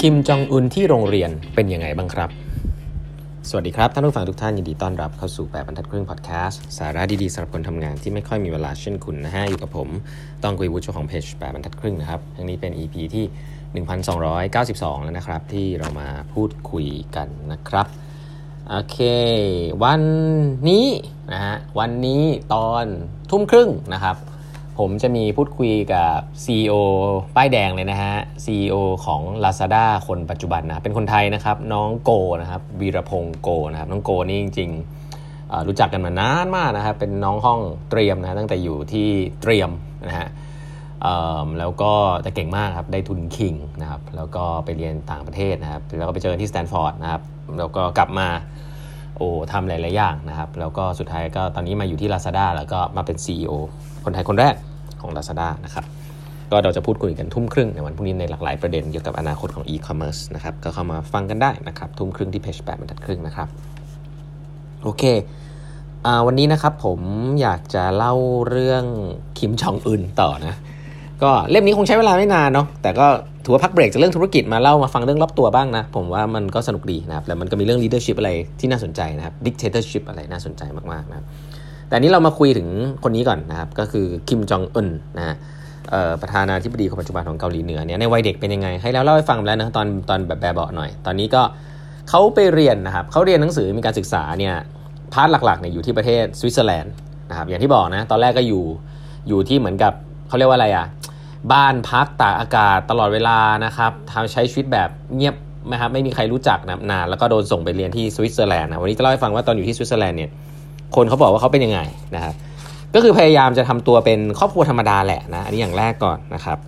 [0.00, 2.30] คิมจองอุนที่โรงเรียนเป็นยังไงบ้างครับ
[3.48, 9.88] สวัสดีครับ ท่านผู้ฟังทุกท่านยินดีต้อนรับเข้าสู่แปบรรทัดครึ่งพอดแคสต์สาระดีๆสำหรับคนทำงานที่ไม่ค่อยมีเวลาเช่นคุณนะฮะ อยู่กับผม
[10.42, 13.24] ต้องกุยวุฒิเจ้าของเพจแปบรรทัดครึ่งนะครับทั้งนี้เป็น EP ที่
[13.84, 16.86] 1292 แล้วนะครับ ที่เรามาพูดคุย
[17.16, 17.86] กันนะครับ
[18.68, 18.98] โอเค
[19.84, 20.02] วัน
[20.68, 20.86] นี้
[21.32, 22.22] นะฮะวันนี้
[22.54, 22.84] ตอน
[23.30, 24.16] ทุ่มครึ่งนะครับ
[24.78, 26.10] ผมจะมีพูดคุยกับ
[26.44, 26.74] CEO
[27.36, 28.14] ป้ายแดงเลยนะฮะ
[28.44, 32.10] CEO ของ Lazada คนปัจจุบันนะ เป็นคนไทยนะครับ น้องโก
[32.40, 37.60] นะครับวีรพงศ์โกนะครับ น้องโกนี่จริงๆรู้จักกันมานานมากนะครับ เป็นน้องห้อง
[37.90, 39.08] เตรียมนะ ตั้งแต่อยู่ที่
[39.42, 39.70] เตรียม
[40.08, 40.28] นะฮะ
[41.58, 47.22] แล้วก็แต่เก่งมากครับ ได้ทุนคิงนะครับ แล้วก็ไปเรียนต่างประเทศนะครับ แล้วก็ไปเจอที่สแตนฟอร์ดนะครับ
[47.58, 48.28] แล้วก็กลับมา
[49.16, 53.52] โอ้ทำหลาย ๆ อย่างนะครับ แล้วก็สุดท้ายก็ตอนนี้มาอยู่ที่ Lazada แล้วก็มาเป็น CEO
[54.04, 54.54] คนไทยคนแรก
[55.00, 55.84] ของ Lazada นะครับ
[56.50, 63.48] ก็เราจะพูดคุยกันทุ่มครึ่งในวันพรุ่งนี้ในหลากหลายประเด็นเกี่ยวกับอนาคตของ e-commerce นะครับก็เข้ามาฟังกันได้นะครับทุ่มครึ่งที่เพจ8บรรทัดครึ่งนะครับ
[64.82, 65.02] โอเค
[66.26, 67.00] วันนี้นะครับผม
[67.40, 68.14] อยากจะเล่า
[68.48, 68.84] เรื่อง
[69.38, 70.54] คิมจองอึนต่อนะ
[71.22, 73.06] ก็เล่มนี้คงใช้เวลาไม่นานเนาะแต่ก็
[73.44, 80.62] ถือว่าพักเบรกจากเรื่องธุรกิจมาเล่ามาฟังเรื่องรอบตัวบ้างนะ ผมว่ามันก็สนุกดีนะครับแล้วมันก็มีเรื่อง leadership อะไรที่น่าสนใจนะครับ dictatorship อะไรน่าสนใจ
[80.92, 81.26] มากๆนะครับ
[81.88, 82.68] แต่นี้เรามาคุยถึง
[83.04, 85.36] คนนี้ก่อนนะครับ ก็คือคิมจองอึนนะฮะ
[86.22, 91.42] ประธานาธิบดีคนปัจจุบันของเกาหลีเหนือเนี่ยในวัยเด็กเป็นยังไง ให้แล้วเล่าให้ฟังแล้วนะตอนตอนแบบแบเบาะหน่อย ตอนนี้ก็
[92.08, 94.54] เขาไปเรียนนะครับเขาเรียนหนังสือมีการศึกษาเนี่ย
[95.12, 96.92] part หลักๆเนี่ยอยู่ที่ประเทศสวิตเซอร์แลนด์
[97.30, 98.64] นะครับอย่างที่บอกนะตอนแรกก็อยู่
[99.28, 99.92] อยู่ที่เหมือนกับ
[100.28, 100.86] เขาเรียกว่าอะไรอะ
[101.52, 105.34] บ้านพักตากอากาศตลอดเวลานะครับทำใช้ชีวิตแบบเงียบ
[105.72, 110.30] นะครับไม่มีใครรู้จักนะนานแล้วก็โดนส่งไปเรียนที่สวิตเซอร์แลนด์นะวันนี้จะเล่าให้ฟังว่าตอนอยู่ที่สวิตเซอร์แลนด์เนี่ย
[110.96, 111.80] คนเขาบอกว่าเขาเป็นยังไง
[112.14, 112.34] นะครับ
[112.94, 116.58] ก็คือพยายามจะทำตัวเป็นครอบครัวธรรมดาแหละนะอันนี้อย่างแรกก่อนนะครับ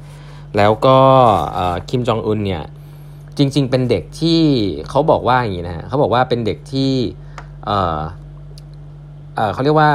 [0.56, 0.98] แล้วก็
[1.88, 2.62] คิมจองอุนเนี่ย
[3.38, 4.40] จริง ๆ เป็นเด็กที่
[4.88, 6.92] เขาบอกว่าอย่างนี้นะฮะเขาบอกว่าเป็นเด็กที่
[7.66, 8.00] เออ
[9.36, 9.90] เออเขาเรียกว่า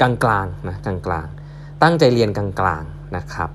[0.00, 0.10] กลา
[0.44, 2.46] งๆนะกลางๆ ตั้งใจเรียนกลา
[2.80, 3.50] งๆนะครับ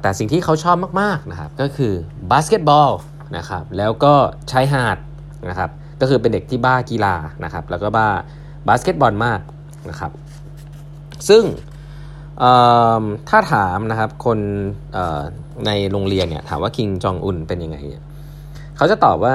[0.00, 1.92] แต่สิ่งที่เขาชอบมากๆนะครับก็คือ
[2.30, 2.90] บาสเกตบอล
[3.36, 4.14] นะครับแล้วก็
[4.50, 4.98] ชายหาด
[5.48, 5.70] นะครับ
[6.00, 7.14] ก็คือเป็นเด็กที่บ้ากีฬา
[7.44, 8.08] นะครับแล้วก็บ้า
[8.68, 9.40] บาสเกตบอลมาก
[9.90, 10.12] นะครับ
[11.28, 11.44] ซึ่ง
[13.28, 14.38] ถ้าถามนะครับคน
[15.66, 18.04] ในโรงเรียนเนี่ยถามว่าคิมจองอึนเป็นยังไงเนี่ย
[18.76, 19.34] เขาจะตอบว่า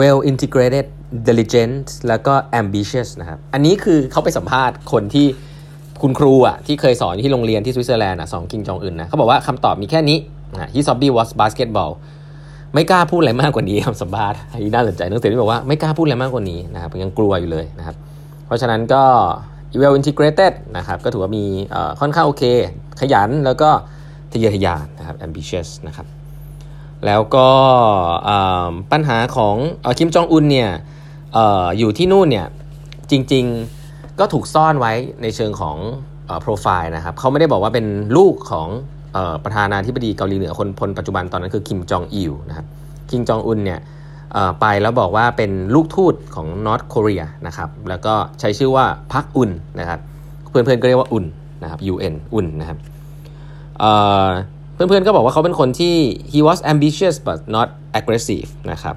[0.00, 0.86] well integrated
[1.28, 5.26] diligent แล้วก็ ambitious นะครับ อันนี้คือเขาไปสัมภาษณ์คนที่
[6.02, 10.18] คุณครูอะที่เคยสอนที่โรงเรียนที่สวิตเซอร์แลนด์อะสอนคิมจองอึนนะเขาบอกว่าคำตอบมีแค่นี้
[10.52, 11.92] นะ his hobby was basketball
[12.74, 17.96] ไม่กล้าพูดอะไรมากกว่านี้คำสัมภาษณ์ที่น่าสนใจนักเรียนที่บอกว่าไม่กล้าพูดอะไรมากกว่านี้นะครับยังกลัวอยู่เลยนะครับ
[18.46, 19.04] เพราะฉะนั้นก็
[19.80, 21.44] well integrated นะครับก็ถือว่ามี
[22.00, 22.42] ค่อนข้างโอเค
[23.00, 23.70] ขยันแล้วก็
[24.32, 26.06] ทะเยอทะยานนะครับ ambitious นะครับ
[27.06, 27.48] แล้วก็
[28.92, 29.56] ปัญหาของ
[29.98, 30.70] คิมจองอุนเนี่ย
[31.36, 31.38] อ
[31.78, 32.46] อยู่ที่นู่นเนี่ย
[33.10, 35.76] จริงๆก็ถูกซ่อนไว้ในเชิงของ
[36.40, 38.68] โปรไฟล์นะครับเขาไม่ได้บอกว่าเป็นลูกของ
[39.44, 42.66] ประธานาธิบดีเกาหลีเหนือคนพลปัจจุบันตอนนั้นคือคิมจองอิลนะครับ
[43.10, 43.80] คิมจองอึนเนี่ย
[44.60, 49.50] ไปแล้วบอกว่าเป็นลูกทูตของ North Korea นะครับแล้วก็ใช้ชื่อว่าพักอุน
[49.80, 50.00] นะครับ
[50.48, 51.24] เพื่อนๆก็เรียกว่าอุน
[51.62, 52.78] นะครับ UN อุนนะครับ
[54.74, 55.94] เพื่อนๆก็บอกว่าเขาเป็นคนที่
[56.32, 57.68] he was ambitious but not
[57.98, 58.96] aggressive นะครับ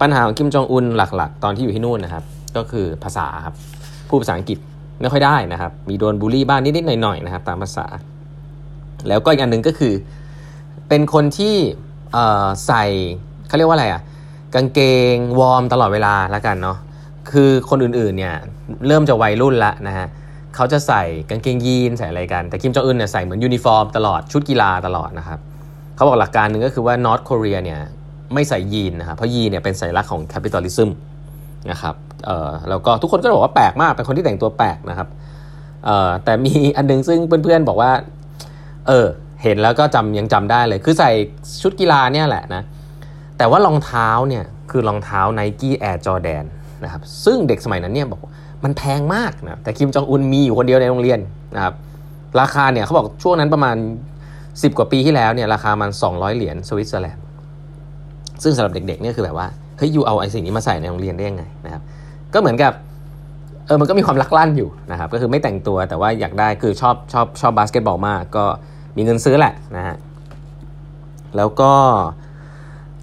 [0.00, 2.24] ปัญหาของคิมจองอึนหลักๆ ตอนที่อยู่ที่นู่นนะครับ
[2.56, 3.54] ก็คือภาษาครับ
[4.08, 4.58] พูดภาษาอังกฤษ
[5.00, 7.86] ไม่ค่อยได้นะครับ มีโดนบูลลี่บ้างนิดๆหน่อยๆนะครับ ตามภาษา
[9.08, 9.92] แล้วก็อีกอันหนึ่งก็คือ
[10.88, 11.54] เป็นคนที่
[12.66, 12.84] ใส่
[13.48, 14.02] เขาเรียกว่าอะไรอะ
[14.54, 14.80] กางเก
[15.12, 16.78] งวอร์มตลอดเวลาแล้วกันเนาะ
[17.30, 18.34] คือคนอื่นๆเนี่ย
[18.86, 20.06] เริ่มจะวัยรุ่นละนะฮะ
[20.54, 25.38] เขาจะใส่กางเกงยีนใส่อะไรกัน แต่คิมจองอึนเนี่ยใส่เหมือนยูนิฟอร์มตลอดชุดกีฬาตลอดนะครับ
[25.94, 27.80] เขาบอกหลักการหนึ่งก็คือว่า North Korea เนี่ย
[28.34, 30.90] ไม่ใส่ยีนนะครับเพราะยีนเนี่ยเป็นสัญลักษณ์ของ capitalism
[31.70, 31.94] นะครับ
[32.26, 35.08] เอ่อแล้วก็ทุกคนก็บอกว่าแปลกมากเป็นคนที่แต่งตัวแปลกนะครับ
[35.84, 37.90] เอ่อแต่มีอันนึงซึ่งเพื่อนๆบอกว่า
[38.88, 39.06] เออ
[39.42, 41.10] เห็นแล้วก็จำยังจำได้เลย คือใส่
[41.62, 42.62] ชุดกีฬาเนี่ยแหละนะ
[43.38, 46.44] แต่ว่ารองเท้าเนี่ยคือรองเท้า Nike Air Jordan
[46.84, 48.20] นะครับซึ่งเด็กสมัยนั้นเนี่ยบอก
[48.64, 51.18] มันแพงมากนะแต่คิมจองอึนมีอยู่คนเดียวในโรงเรียน
[51.56, 51.74] นะครับ
[52.40, 53.76] ราคาเนี่ยเขาบอกช่วงนั้นประมาณ
[54.28, 57.24] 10 กว่าปีที่แล้วเนี่ยราคามัน 200 เหรียญสวิตเซอร์แลนด์
[58.42, 59.46] ซึ่งสำหรับเด็กๆเนี่ยคือแบบว่า
[59.78, 61.82] เฮ้ย you เอาไอ้สิ่งนี้มาใส่ในโรงเรียนได้ยังไงนะครับ
[62.34, 62.72] ก็เหมือนกับ
[63.66, 68.44] เออมันก็มีความลักลั่นอยู่นะครับก็คือไม่แต่งตัวแต่ว่าอยากได้คือชอบชอบชอบบาสเกตบอลมาก ก็
[68.96, 69.96] มีเงินซื้อแหละนะฮะ
[71.36, 71.72] แล้วก็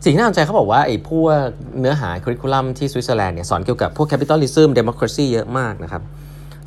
[0.04, 1.48] สิ่งที่น่าสนใจเขาบอกว่าไอ้พวก
[1.80, 6.02] เนื้อหา curriculum ที่สวิตเซอร์แลนด์เนี่ยสอนเกี่ยวกับพวก capitalism democracy เยอะมากนะครับ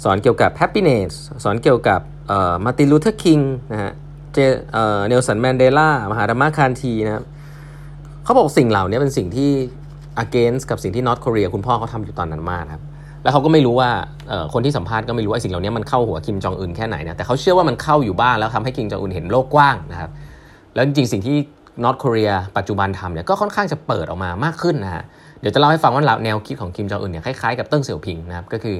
[0.04, 1.12] สอนเกี่ยวกับ happiness
[1.44, 3.38] สอนเกี่ยวกับเอ่อมาร์ตินลูเทอร์คิง
[3.72, 3.92] นะฮะ
[4.32, 4.38] เจ
[4.72, 7.24] เอ่อเนลสันแมนเดลามหาตมาคานธีนะครับ
[8.24, 9.50] เขาบอกสิ่งเหล่านี้เป็นสิ่งที่
[10.24, 12.82] against กับสิ่งที่ North Korea คุณพ่อเขาทำอยู่ตอนนั้นมากครับ
[13.22, 13.90] แล้วเขาก็ไม่รู้ว่า
[14.52, 20.10] คนที่สัมภาษณ์ก็ไม่รู้ว่าสิ่งเหล่านี้มันเข้าหัวคิมจองอึนแค่ไหนนะแต่เขาเชื่อว่ามันเข้าอยู่บ้างแล้วทำให้คิมจองอึนเห็นโลกกว้างนะครับ
[20.74, 21.36] แล้วจริงๆสิ่งที่
[21.84, 25.04] North Korea ปัจจุบันทำเนี่ยก็ค่อนข้างจะเปิดออกมามากขึ้นนะฮะ
[25.40, 28.76] เดี๋ยวจะเล่าให้ฟังว่าแนวคิดของคิมจองอึนเนี่ยคล้ายๆกับเติ้งเสี่ยวผิงนะครับก็คือ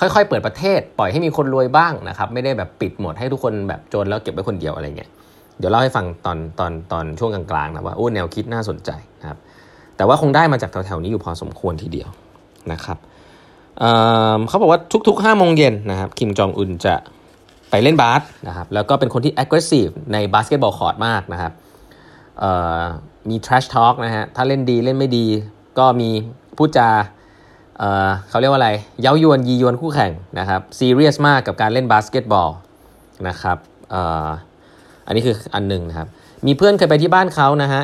[0.00, 5.10] ค่อยๆ เปิดประเทศ ปล่อยให้มีคนรวยบ้างนะครับไม่ได้แบบปิดหมดให้ทุกคนแบบจนแล้วเก็บไว้คนเดียวอะไรเงี้ย
[5.58, 8.90] เดี๋ยวเล่าให้ฟังตอนตอนตอนช่วงกลางๆนะว่าโอ้แนวคิดน่าสนใจ
[9.20, 9.38] นะครับ
[9.96, 12.08] แต่ว่าคงได้มาจากแถวๆนี้อยู่พอสมควรทีเดียว
[12.72, 12.98] นะครับ
[13.78, 16.94] เขาบอกว่าทุกๆ5โมงเย็นนะครับคิมจองอึนจะ
[17.70, 21.52] ไปเล่นบาสนะครับแล้วก็เป็นคนที่ aggressive ใน basketball court มากนะครับ
[23.28, 25.26] มี trash talk นะฮะ ถ้าเล่นดีเล่นไม่ดี
[25.78, 26.10] ก็มี
[26.56, 26.88] พูดจา
[27.78, 32.50] เขาเรียกว่าอะไร เย้ายวนยียวนคู่แข่งนะครับซีเรียสมากกับการเล่นบาสเกตบอล
[33.28, 33.58] นะครับ
[35.06, 36.08] อันนี้คืออันหนึ่งนะครับ
[36.46, 37.82] มีเพื่อนเคยไปที่บ้านเขานะฮะ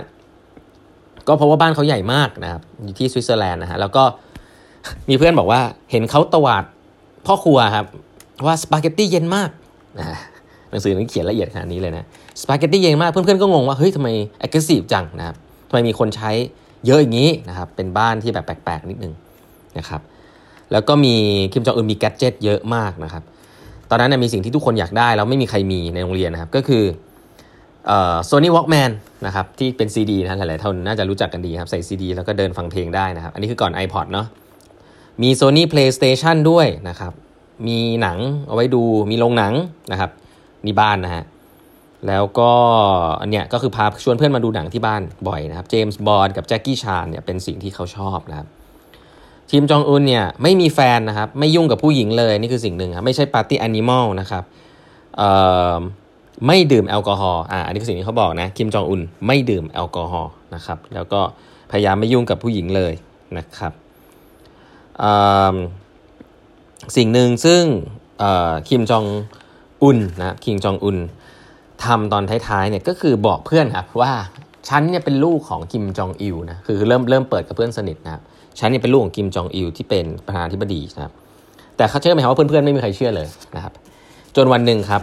[1.26, 4.04] ก็เพราะว่าบ้านเขาใหญ่มากนะครับอยู่ที่สวิตเซอร์แลนด์นะฮะ แล้วก็
[5.08, 5.60] มีเพื่อนบอกว่า
[5.90, 6.64] เห็นเขาตวาด
[7.26, 7.86] พ่อครัวครับ
[8.46, 9.50] ว่าสปาเกตตี้เย็นมาก
[9.98, 10.06] นะ
[10.70, 12.06] หนังสือนี้เขียนละเอียดขนาดนี้เลยนะ
[12.40, 14.08] สปาเกตตี้เย็นมากเพื่อนๆก็งงว่าเฮ้ยทำไม
[14.38, 15.36] active จังนะครับ
[15.68, 16.30] ทำไมมีคนใช้
[16.86, 19.12] เยอะอย่างนี้นะครับเป็นบ้านที่แบบแปลกๆนิดนึง
[19.78, 20.00] นะครับ
[20.72, 21.14] แล้วก็มี
[21.52, 23.22] คิมจองอึนมี gadget เยอะมากนะครับ
[23.90, 26.84] ตอนนั้นมีสิ่งที่ทุกคนอยากได้แล้วไม่มีใครมีในโรงเรียนนะครับก็คือ
[28.24, 28.90] Sony Walkman
[29.26, 34.26] นะครับที่เป็นซีดีนะหลายๆท่านน่าจะรู้จักกันดีครับใส่ซีดีแล้วก็เดินฟังเพลงได้นะครับอันนี้คือก่อน iPod เนาะ
[35.22, 37.12] มี Sony PlayStation ด้วยนะครับ
[37.66, 39.54] มีหนังเอาไว้ดูมีโรงหนัง
[39.92, 40.10] นะครับ
[40.66, 41.24] นี่บ้านนะฮะ
[42.08, 42.50] แล้วก็
[43.20, 48.48] อันเนี้ยก็คือพาชวนเพื่อนมาดูหนังที่บ้านบ่อยนะครับเจมส์บอลกับแจ็คกี้ชานเนี่ยเป็นสิ่งที่เขาชอบนะครับ
[49.50, 54.44] ทีมจองอุนเนี่ยไม่มีแฟนนะครับไม่ยุ่งกับผู้หญิงเลยนี่คือสิ่งหนึ่งครับไม่ใช่ปาร์ตี้แอนิมอลนะครับ
[56.46, 61.20] ไม่ดื่มแอลกอฮอล์อ่าอันนี้คือสิ่งที่เขาบอกนะคิมจองอุนไม่ดื่มแอลกอฮอล์นะครับแล้วก็
[61.70, 62.92] พยายามไม่ยุ่งกับผู้หญิงเลย
[63.38, 63.72] นะครับ
[66.96, 67.62] สิ่งหนึ่งซึ่ง
[68.68, 69.04] คิมจอง
[69.82, 70.98] อุนนะคิมจองอุน
[71.84, 74.12] ทำตอนท้ายๆเนี่ยก็คือบอกเพื่อนครับว่า
[74.68, 78.22] ฉันเนี่ยเป็นลูกของคิมจองอิลนะคือเริ่มเริ่มเปิดกับเพื่อนสนิทนะครับ
[78.58, 81.12] ฉันเนี่ยเป็นลูกของคิมจองอิลที่เป็นประธานาธิบดีนะครับ
[81.76, 83.26] แต่เขาเชื่อไหมครับว่าเพื่อนๆไม่มีใครเชื่อเลย
[83.56, 83.72] นะครับ
[84.36, 85.02] จนวันหนึ่งครับ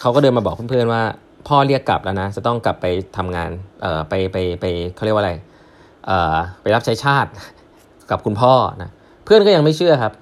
[0.00, 1.02] เขาก็เดินมาบอกเพื่อนๆว่า
[1.48, 2.86] พ่อเรียกกลับแล้วนะจะต้องกลับไป
[3.16, 3.50] ทำงาน
[3.82, 4.64] เอ่อไปไปไป
[4.94, 5.32] เขาเรียกว่าอะไร
[6.06, 7.30] เอ่อไปรับใช้ชาติ
[8.10, 8.52] กับคุณพ่อ
[8.82, 8.90] นะ
[9.24, 10.12] เพื่อนก็ยังไม่เชื่อครับ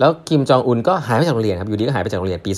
[0.00, 2.50] แล้วคิมจองอุนก็หายไปจากโรงเรียนครับอยู่ดีก็หายไปจากโรงเรียนปี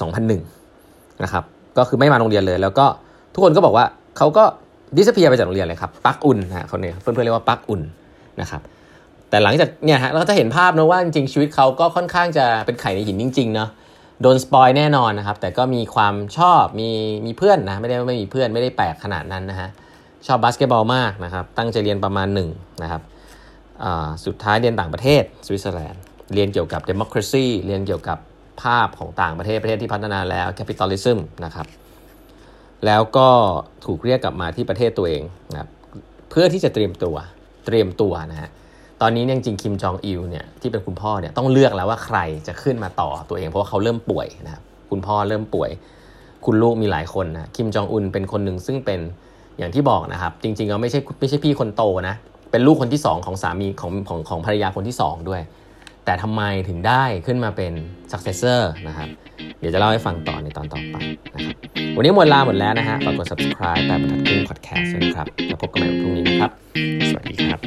[0.59, 1.45] 2001 นะครับ
[1.79, 2.87] ก็คือไม่มาโรงเรียนเลย แล้วก็
[3.35, 3.85] ทุกคนก็บอกว่า
[4.17, 4.45] เขาก็
[4.97, 7.83] ดิสเพียไปจากโรงเรียนเลยครับปักอุ่นนะคนนี้เพื่อนๆเรียกว่าปักอุ่น
[8.41, 8.61] นะครับ
[9.31, 13.69] แต่หลังจากเนี่ยฮะเราก็จะเห็นภาพนะว่าจริงๆชีวิตเขาก็ค่อนข้างจะเป็นไข่ในหินจริงๆเนาะ
[14.23, 16.91] โดนสปอยแน่นอนนะครับ แต่ก็มีความชอบมี
[17.27, 19.69] มีเพื่อนนะไม่ได้ไม่มีเพื่อนไม่ได้แปลกขนาดนั้นนะฮะ
[20.27, 22.49] ชอบบาสเกตบอลมากนะครับตั้งใจเรียนประมาณหนึ่ง
[22.83, 23.03] นะครับ
[24.27, 26.03] สุดท้ายเรียนต่างประเทศสวิตเซอร์แลนด์
[26.35, 28.19] เรียนเกี่ยวกับ democracy เรียนเกี่ยวกับ
[28.63, 31.67] ภาพของต่างประเทศประเทศที่พัฒนาแล้ว capitalism นะครับ
[32.87, 33.29] แล้วก็
[33.85, 35.23] ถูกเรียกกลับมาที่ประเทศตัวเอง
[35.53, 35.69] นะครับ
[36.31, 37.17] เพื่อที่จะเตรียมตัว
[37.67, 38.51] เตรียมตัวนะฮะ
[39.01, 45.71] ตอนนี้จริงคิมจองอิลเนี่ยที่เป็นคุณพ่อเนี่ยต้องเลือกแล้วว่าใครจะขึ้นมาต่อตัวเองเพราะว่าเขาเริ่มป่วยนะครับคุณพ่อเริ่มป่วย
[46.45, 49.01] คุณลูกมีหลายคนนะคิมจองอุนเป็นคนหนึ่งซึ่งเป็น
[49.59, 52.15] อย่างที่บอกนะครับ จริงๆเราไม่ใช่ไม่ใช่พี่คนโตนะ
[52.51, 55.41] เป็นลูกคนที่ 2 ของสามีของของของภรรยาคนที่ 2 ด้วย
[56.05, 57.73] แต่ทำไมถึงได้ขึ้นมาเป็น
[58.13, 59.09] successor นะครับ
[59.61, 60.97] เดี๋ยวจะเล่าให้ฟังต่อในตอนต่อไป
[61.35, 61.55] นะครับ
[61.97, 66.51] วันนี้หมดลาหมดแล้วนะฮะฝากกด subscribe แปดบรรทัดครึ่ง podcast ด้วยนะครับแล้วพบกันใหม่วันพรุ่งนี้นะครับ
[67.09, 67.61] สวัสดีครับ